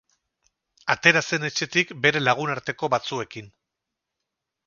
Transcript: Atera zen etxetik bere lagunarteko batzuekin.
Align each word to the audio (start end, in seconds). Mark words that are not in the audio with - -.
Atera 0.93 1.21
zen 1.27 1.45
etxetik 1.49 1.93
bere 2.07 2.23
lagunarteko 2.29 2.91
batzuekin. 2.97 3.53